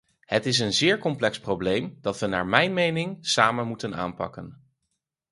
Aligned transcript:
Het 0.19 0.45
is 0.45 0.59
een 0.59 0.73
zeer 0.73 0.97
complex 0.99 1.39
probleem 1.39 1.97
dat 2.01 2.19
we 2.19 2.25
naar 2.27 2.45
mijn 2.45 2.73
mening 2.73 3.17
samen 3.25 3.67
moeten 3.67 3.95
aanpakken. 3.95 4.59